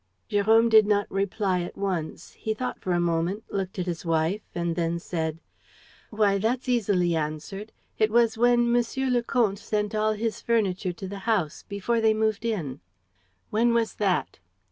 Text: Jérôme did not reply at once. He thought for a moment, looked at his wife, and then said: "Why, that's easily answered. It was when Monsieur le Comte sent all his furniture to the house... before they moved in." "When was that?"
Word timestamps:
Jérôme 0.31 0.67
did 0.67 0.87
not 0.87 1.05
reply 1.11 1.61
at 1.61 1.77
once. 1.77 2.31
He 2.33 2.55
thought 2.55 2.79
for 2.79 2.91
a 2.93 2.99
moment, 2.99 3.43
looked 3.51 3.77
at 3.77 3.85
his 3.85 4.03
wife, 4.03 4.41
and 4.55 4.75
then 4.75 4.97
said: 4.97 5.37
"Why, 6.09 6.39
that's 6.39 6.67
easily 6.67 7.15
answered. 7.15 7.71
It 7.99 8.09
was 8.09 8.35
when 8.35 8.71
Monsieur 8.71 9.11
le 9.11 9.21
Comte 9.21 9.59
sent 9.59 9.93
all 9.93 10.13
his 10.13 10.41
furniture 10.41 10.91
to 10.93 11.07
the 11.07 11.19
house... 11.29 11.65
before 11.69 12.01
they 12.01 12.15
moved 12.15 12.45
in." 12.45 12.79
"When 13.51 13.75
was 13.75 13.93
that?" 13.97 14.39